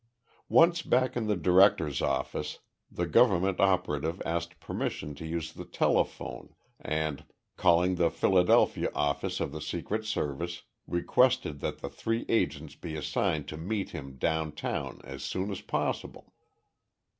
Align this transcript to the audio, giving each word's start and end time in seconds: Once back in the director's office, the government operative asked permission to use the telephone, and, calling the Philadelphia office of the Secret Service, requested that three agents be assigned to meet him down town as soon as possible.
Once 0.49 0.81
back 0.81 1.15
in 1.15 1.27
the 1.27 1.35
director's 1.35 2.01
office, 2.01 2.57
the 2.89 3.05
government 3.05 3.59
operative 3.59 4.19
asked 4.25 4.59
permission 4.59 5.13
to 5.13 5.27
use 5.27 5.53
the 5.53 5.63
telephone, 5.63 6.55
and, 6.79 7.23
calling 7.55 7.93
the 7.93 8.09
Philadelphia 8.09 8.89
office 8.95 9.39
of 9.39 9.51
the 9.51 9.61
Secret 9.61 10.03
Service, 10.03 10.63
requested 10.87 11.59
that 11.59 11.79
three 11.91 12.25
agents 12.29 12.73
be 12.73 12.95
assigned 12.95 13.47
to 13.47 13.57
meet 13.57 13.91
him 13.91 14.17
down 14.17 14.51
town 14.53 15.01
as 15.03 15.21
soon 15.23 15.51
as 15.51 15.61
possible. 15.61 16.33